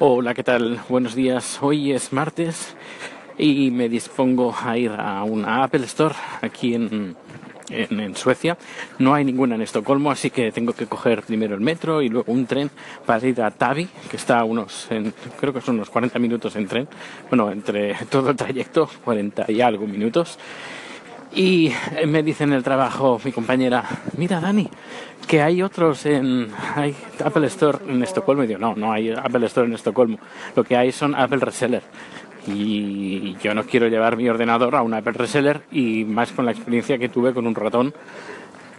[0.00, 0.78] Hola, ¿qué tal?
[0.88, 1.58] Buenos días.
[1.60, 2.76] Hoy es martes
[3.36, 7.16] y me dispongo a ir a una Apple Store aquí en,
[7.68, 8.56] en, Suecia.
[9.00, 12.30] No hay ninguna en Estocolmo, así que tengo que coger primero el metro y luego
[12.30, 12.70] un tren
[13.06, 14.86] para ir a Tavi, que está unos,
[15.40, 16.88] creo que son unos 40 minutos en tren.
[17.28, 20.38] Bueno, entre todo el trayecto, 40 y algo minutos.
[21.34, 21.72] Y
[22.06, 23.84] me dice en el trabajo mi compañera,
[24.16, 24.68] mira Dani,
[25.26, 26.94] que hay otros en hay
[27.24, 28.44] Apple Store en Estocolmo.
[28.44, 30.18] Y digo, no, no hay Apple Store en Estocolmo.
[30.56, 31.82] Lo que hay son Apple Reseller.
[32.46, 36.52] Y yo no quiero llevar mi ordenador a un Apple Reseller y más con la
[36.52, 37.92] experiencia que tuve con un ratón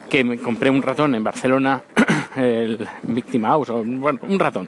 [0.10, 1.84] que me compré un ratón en Barcelona,
[2.36, 4.68] el Victim House, o, bueno, un ratón.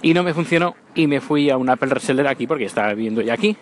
[0.00, 3.20] Y no me funcionó y me fui a un Apple Reseller aquí porque estaba viviendo
[3.20, 3.56] ya aquí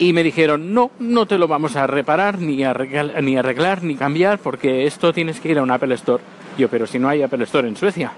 [0.00, 3.96] y me dijeron, no, no te lo vamos a reparar, ni arreglar, ni arreglar, ni
[3.96, 6.22] cambiar, porque esto tienes que ir a un Apple Store.
[6.56, 8.10] Yo, pero si no hay Apple Store en Suecia,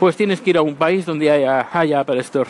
[0.00, 2.48] pues tienes que ir a un país donde haya, haya Apple Store.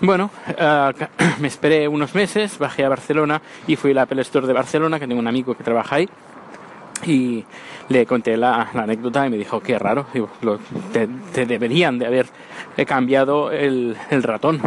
[0.00, 0.92] Bueno, eh,
[1.38, 5.06] me esperé unos meses, bajé a Barcelona y fui al Apple Store de Barcelona, que
[5.06, 6.08] tengo un amigo que trabaja ahí,
[7.06, 7.44] y
[7.88, 10.06] le conté la, anécdota y me dijo, qué raro,
[10.92, 12.26] te, deberían de haber
[12.84, 14.60] cambiado el ratón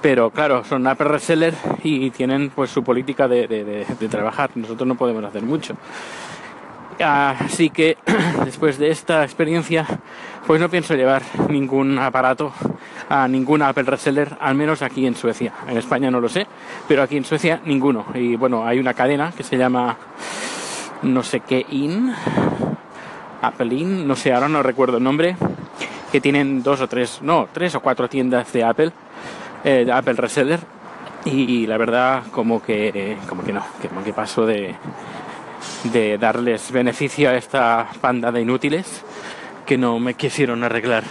[0.00, 4.50] pero claro, son Apple reseller y tienen pues su política de, trabajar.
[4.54, 5.74] Nosotros no podemos hacer mucho.
[7.00, 7.96] Así que
[8.44, 9.86] después de esta experiencia,
[10.46, 12.52] pues no pienso llevar ningún aparato
[13.08, 15.52] a ningún Apple reseller, al menos aquí en Suecia.
[15.68, 16.46] En España no lo sé,
[16.86, 18.06] pero aquí en Suecia ninguno.
[18.14, 19.96] Y bueno, hay una cadena que se llama
[21.02, 22.12] no sé qué In,
[23.42, 25.36] Apple In, no sé, ahora no recuerdo el nombre,
[26.10, 28.92] que tienen dos o tres, no, tres o cuatro tiendas de Apple
[29.64, 30.60] eh, Apple Reseller
[31.24, 34.74] y, la verdad como que como que no, como que paso de,
[35.92, 39.04] de darles beneficio a esta panda de inútiles
[39.66, 41.04] que no me quisieron arreglar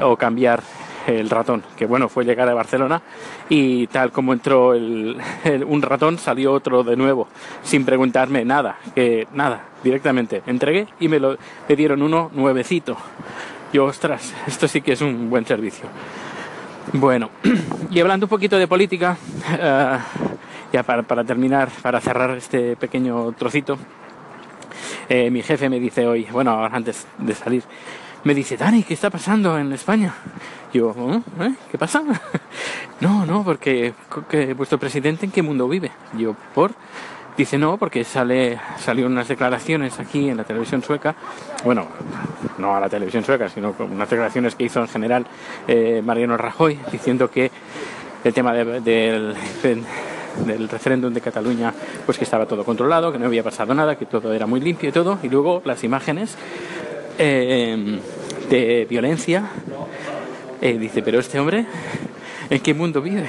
[0.00, 0.62] o cambiar
[1.06, 3.00] el ratón, que bueno, fue llegar a Barcelona
[3.48, 7.28] y tal como entró un ratón salió otro de nuevo,
[7.62, 11.36] sin preguntarme nada, que nada, directamente entregué y me lo
[11.68, 12.96] me dieron uno nuevecito.
[13.72, 15.86] Yo, ostras, esto sí que es un buen servicio.
[16.92, 17.30] Bueno,
[17.90, 19.16] y hablando un poquito de política,
[19.50, 19.98] eh,
[20.72, 23.78] ya para, terminar, para cerrar este pequeño trocito,
[25.08, 27.62] eh, mi jefe me dice hoy, bueno, antes de salir,
[28.24, 30.14] me dice, Dani, ¿qué está pasando en España?
[30.72, 31.22] Yo, ¿Eh?
[31.40, 31.54] ¿eh?
[31.70, 32.02] ¿qué pasa?
[33.00, 33.92] no, no, porque
[34.56, 35.90] vuestro presidente en qué mundo vive.
[36.16, 36.72] Yo, ¿por?
[37.38, 41.14] Dice no, porque sale, salieron unas declaraciones aquí en la televisión sueca,
[41.62, 41.86] bueno,
[42.58, 45.24] no a la televisión sueca, sino unas declaraciones que hizo en general
[45.68, 47.52] eh, Mariano Rajoy, diciendo que
[48.24, 51.72] el tema del, del referéndum de Cataluña,
[52.04, 54.88] pues que estaba todo controlado, que no había pasado nada, que todo era muy limpio
[54.88, 56.36] y todo, y luego las imágenes
[57.18, 58.00] eh,
[58.50, 59.48] de violencia,
[60.60, 61.66] eh, dice, pero este hombre,
[62.50, 63.28] ¿en qué mundo vive?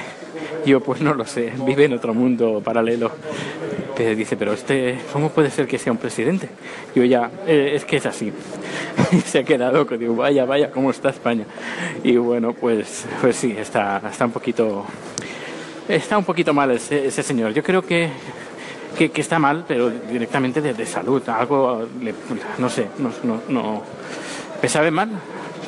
[0.66, 3.12] Yo pues no lo sé, vive en otro mundo paralelo
[4.14, 6.48] dice, pero este, ¿cómo puede ser que sea un presidente?
[6.94, 8.32] Yo ya, eh, es que es así.
[9.12, 11.44] y se ha quedado que digo, vaya, vaya, ¿cómo está España?
[12.02, 14.84] Y bueno, pues, pues sí, está, está un poquito,
[15.88, 17.52] está un poquito mal ese, señor.
[17.52, 18.10] Yo creo que,
[18.96, 21.86] que, está mal, pero directamente de, salud, algo,
[22.58, 23.82] no sé, no, no, no,
[24.62, 25.10] me sabe mal,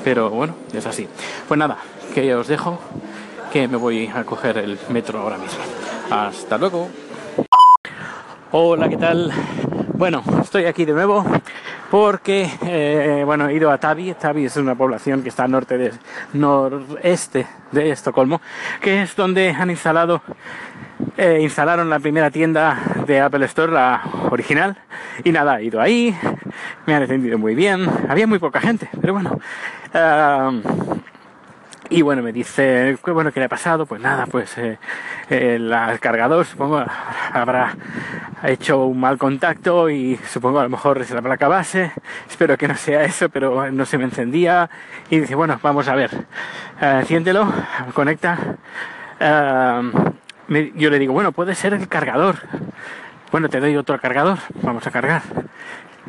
[0.05, 1.09] pero bueno, es así.
[1.49, 1.79] Pues nada,
[2.15, 2.79] que os dejo,
[3.53, 5.61] que me voy a coger el metro ahora mismo.
[6.11, 6.89] Hasta luego.
[8.55, 9.33] Hola, ¿qué tal?
[9.95, 11.25] Bueno, estoy aquí de nuevo
[11.91, 14.13] porque, eh, bueno, he ido a Tavi.
[14.13, 15.91] Tavi es una población que está al norte de,
[16.35, 18.43] noreste de Estocolmo,
[18.83, 20.21] que es donde han instalado,
[21.17, 24.77] eh, instalaron la primera tienda de Apple Store, la original.
[25.25, 26.15] Y nada, he ido ahí,
[26.85, 27.89] me han atendido muy bien.
[28.07, 29.39] Había muy poca gente, pero bueno.
[29.95, 30.53] Ah,
[31.93, 33.85] y bueno, me dice, ¿qué bueno que le ha pasado?
[33.85, 34.79] Pues nada, pues eh,
[35.29, 35.71] el
[36.01, 36.83] cargador supongo
[37.33, 37.77] habrá
[38.45, 41.93] hecho un mal contacto y supongo a lo mejor es la placa base.
[42.29, 44.71] Espero que no sea eso, pero no se me encendía.
[45.11, 46.11] Y dice, bueno, vamos a ver,
[46.81, 47.53] uh, enciéndelo,
[47.93, 48.39] conecta.
[49.21, 52.37] yo le digo, bueno, puede ser el cargador.
[53.31, 55.23] Bueno, te doy otro cargador, vamos a cargar.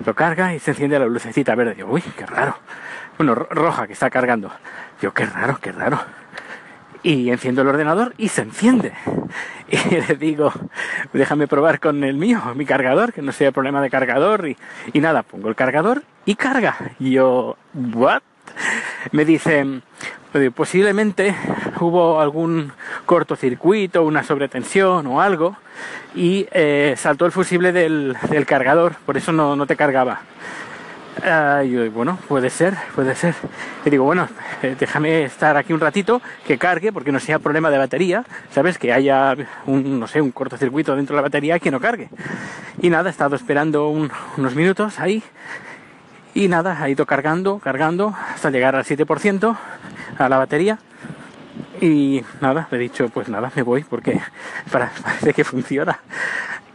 [0.06, 1.76] Lo carga y se enciende la lucecita verde.
[1.76, 2.58] Digo, uy, qué raro.
[3.18, 4.52] Bueno, roja que está cargando.
[5.02, 6.00] Yo, qué raro, qué raro.
[7.04, 8.94] Y enciendo el ordenador y se enciende.
[9.68, 9.78] Y
[10.08, 10.52] le digo,
[11.14, 14.48] déjame probar con el mío, mi cargador, que no sea problema de cargador.
[14.48, 14.58] Y,
[14.94, 16.76] y nada, pongo el cargador y carga.
[17.00, 18.22] Y yo, ¿what?
[19.12, 19.82] Me dice,
[20.56, 21.36] posiblemente
[21.80, 22.72] hubo algún
[23.06, 25.58] cortocircuito, una sobretensión o algo,
[26.16, 30.22] y eh, saltó el fusible del, del, cargador, por eso no, no te cargaba.
[31.22, 33.36] Ah, y bueno, puede ser, puede ser.
[33.86, 34.28] Y digo, bueno,
[34.62, 38.78] eh, déjame estar aquí un ratito, que cargue, porque no sea problema de batería, ¿sabes?
[38.78, 42.10] Que haya un, no sé, un cortocircuito dentro de la batería que no cargue.
[42.82, 45.24] Y nada, he estado esperando unos minutos ahí.
[46.34, 49.56] Y nada, ha ido cargando, cargando, hasta llegar al 7%
[50.18, 50.80] a la batería.
[51.80, 54.20] Y nada, le he dicho, pues nada, me voy, porque
[54.72, 56.00] parece que funciona.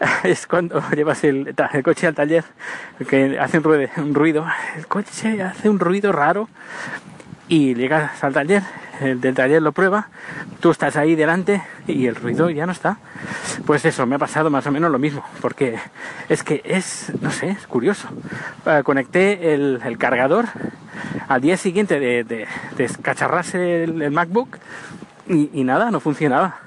[0.25, 1.55] es cuando llevas el,
[1.85, 2.45] coche al taller
[3.09, 4.47] que hace un ruido,
[4.77, 6.49] el coche hace un ruido raro
[7.49, 8.62] y llegas al taller,
[9.00, 10.09] el del taller lo prueba,
[10.61, 12.99] tú estás ahí delante y el ruido ya no está.
[13.65, 15.79] Pues eso, me ha pasado más o menos lo mismo, porque
[16.29, 18.09] es que es, no sé, es curioso.
[18.67, 20.47] Eh, conecté el, cargador
[21.29, 22.47] al día siguiente de,
[22.77, 24.59] descacharrarse el, MacBook
[25.29, 26.59] y nada, no funcionaba.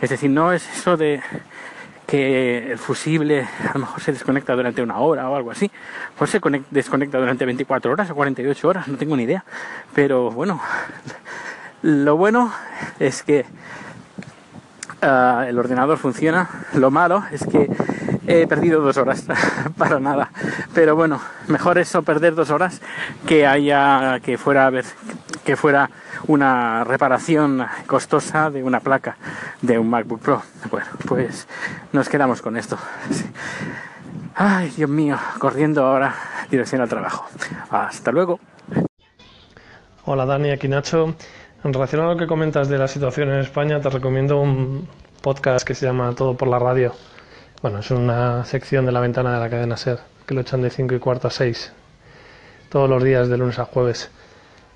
[0.00, 1.22] Es decir, no es eso de
[2.16, 5.70] el fusible a lo mejor se desconecta durante una hora o algo así,
[6.16, 6.40] pues se
[6.70, 9.44] desconecta durante 24 horas o 48 horas, no tengo ni idea.
[9.94, 10.60] Pero bueno,
[11.82, 12.52] lo bueno
[12.98, 13.44] es que
[15.02, 17.70] ah, el ordenador funciona, lo malo es que
[18.26, 19.24] he perdido dos horas
[19.76, 20.30] para nada.
[20.74, 22.80] Pero bueno, mejor eso perder dos horas
[23.26, 24.84] que haya que fuera a ver
[25.44, 25.90] que fuera
[26.26, 29.16] una reparación costosa de una placa
[29.62, 30.42] de un MacBook Pro.
[30.70, 31.46] Bueno, pues
[31.92, 32.78] nos quedamos con esto.
[34.34, 36.14] Ay, Dios mío, corriendo ahora
[36.50, 37.26] dirección al trabajo.
[37.70, 38.40] Hasta luego.
[40.06, 41.14] Hola Dani, aquí Nacho.
[41.62, 44.88] En relación a lo que comentas de la situación en España, te recomiendo un
[45.22, 46.94] podcast que se llama Todo por la Radio.
[47.62, 50.68] Bueno, es una sección de la ventana de la cadena SER, que lo echan de
[50.68, 51.72] 5 y cuarto a 6,
[52.68, 54.10] todos los días de lunes a jueves.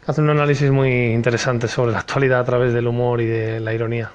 [0.08, 3.74] Hace un análisis muy interesante sobre la actualidad a través del humor y de la
[3.74, 4.10] ironía.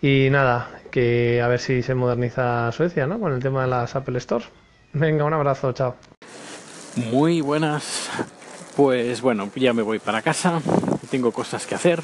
[0.00, 3.20] Y nada, que a ver si se moderniza Suecia, ¿no?
[3.20, 4.46] Con el tema de las Apple Store.
[4.94, 5.96] Venga, un abrazo, chao.
[7.12, 8.08] Muy buenas.
[8.74, 10.62] Pues bueno, ya me voy para casa.
[11.10, 12.00] Tengo cosas que hacer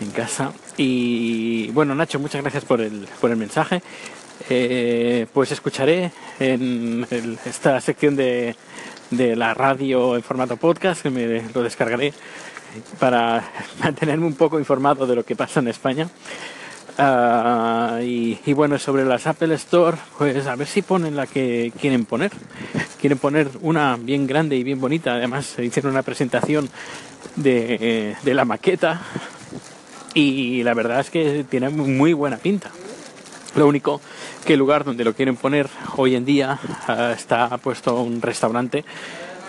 [0.00, 0.50] en casa.
[0.76, 3.82] Y bueno, Nacho, muchas gracias por el, por el mensaje.
[4.50, 7.06] Eh, pues escucharé en
[7.44, 8.56] esta sección de
[9.10, 12.12] de la radio en formato podcast, que me lo descargaré
[12.98, 13.44] para
[13.80, 16.08] mantenerme un poco informado de lo que pasa en España.
[16.98, 22.06] Ah, y, bueno, sobre las Apple Store, pues a ver si ponen la que quieren
[22.06, 22.30] poner.
[22.98, 25.14] Quieren poner una bien grande y bien bonita.
[25.14, 26.70] Además, hicieron una presentación
[27.36, 29.02] de, de la maqueta
[30.14, 32.70] y la verdad es que tiene muy buena pinta.
[33.56, 34.02] Lo único
[34.44, 35.66] que el lugar donde lo quieren poner
[35.96, 36.58] hoy en día
[36.88, 38.84] eh, está puesto un restaurante,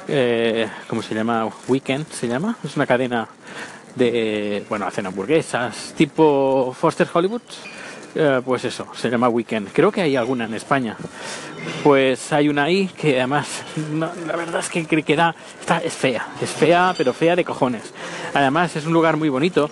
[0.08, 1.50] eh, ¿cómo se llama?
[1.68, 2.56] Weekend se llama.
[2.64, 3.28] Es una cadena
[3.96, 7.42] de, bueno, hacen hamburguesas, tipo Foster Hollywood.
[8.16, 9.74] Eh, pues eso, se llama Weekend.
[9.74, 10.96] Creo que hay alguna en España.
[11.84, 13.62] Pues hay una ahí que además,
[14.00, 17.94] la verdad es que queda, está, es fea, es fea, pero fea de cojones.
[18.34, 19.70] Además es un lugar muy bonito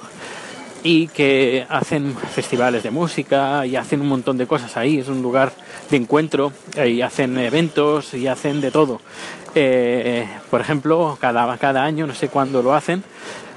[0.86, 5.00] y que hacen festivales de música y hacen un montón de cosas ahí.
[5.00, 5.52] Es un lugar
[5.90, 9.02] de encuentro y hacen eventos y hacen de todo.
[9.56, 13.04] Eh, por ejemplo, cada, cada año, no sé cuándo lo hacen,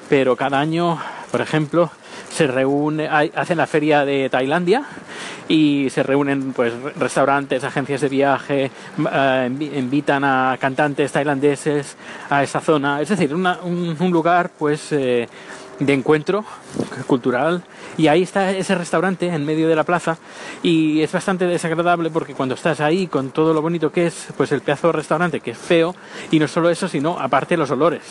[0.08, 0.98] pero cada año,
[1.30, 1.90] por ejemplo,
[2.30, 4.84] se reúne, hacen la feria de Tailandia
[5.48, 8.70] y se reúnen pues restaurantes, agencias de viaje,
[9.12, 11.94] eh, invitan a cantantes tailandeses
[12.30, 15.28] a esa zona, es decir, un, lugar pues eh,
[15.78, 16.44] de encuentro
[17.06, 17.62] cultural.
[17.96, 20.18] Y ahí está ese restaurante en medio de la plaza.
[20.62, 24.52] Y es bastante desagradable porque cuando estás ahí con todo lo bonito que es pues
[24.52, 25.94] el pedazo de restaurante que es feo
[26.30, 28.02] y no solo eso sino aparte los olores.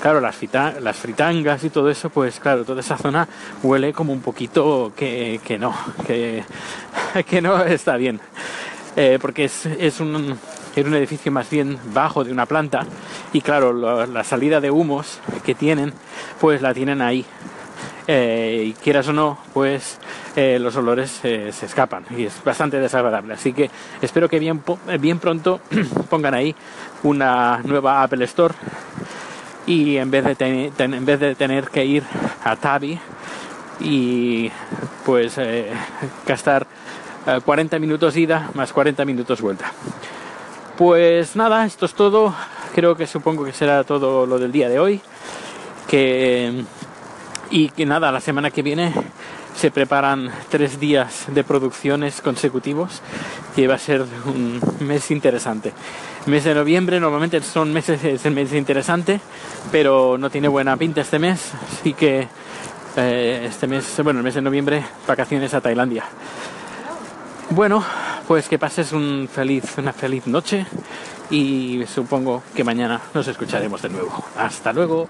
[0.00, 0.36] Claro las,
[0.80, 3.28] las fritangas y todo eso pues claro toda esa zona
[3.62, 5.74] huele como un poquito que, que no
[6.06, 6.44] que,
[7.28, 8.20] que no está bien.
[8.96, 10.38] Eh, porque es, es un
[10.76, 12.86] era un edificio más bien bajo de una planta
[13.32, 13.72] y claro,
[14.06, 15.92] la salida de humos que tienen,
[16.40, 17.24] pues la tienen ahí.
[18.10, 19.98] Eh, y quieras o no, pues
[20.34, 23.34] eh, los olores eh, se escapan y es bastante desagradable.
[23.34, 23.70] Así que
[24.00, 24.62] espero que bien,
[24.98, 25.60] bien pronto
[26.08, 26.54] pongan ahí
[27.02, 28.54] una nueva Apple Store
[29.66, 32.02] y en vez de, en vez de tener que ir
[32.44, 32.98] a Tabi
[33.80, 34.50] y
[35.04, 35.38] pues
[36.26, 36.66] gastar
[37.44, 39.70] 40 minutos ida más 40 minutos vuelta.
[40.78, 42.32] Pues nada, esto es todo.
[42.72, 45.00] Creo que supongo que será todo lo del día de hoy.
[45.88, 46.62] Que,
[47.50, 48.92] y que nada, la semana que viene
[49.56, 53.02] se preparan tres días de producciones consecutivos
[53.56, 55.72] que va a ser un mes interesante.
[56.26, 59.20] Mes de noviembre normalmente son meses, es el mes interesante,
[59.72, 62.28] pero no tiene buena pinta este mes, así que
[62.96, 66.04] eh, este mes, bueno, el mes de noviembre, vacaciones a Tailandia.
[67.50, 67.82] Bueno,
[68.28, 70.66] pues que pases una feliz noche
[71.30, 74.22] y supongo que mañana nos escucharemos de nuevo.
[74.36, 75.08] Hasta luego.